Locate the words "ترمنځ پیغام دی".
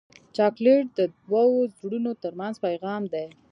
2.23-3.25